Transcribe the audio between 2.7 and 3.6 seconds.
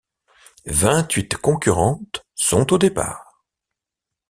au départ.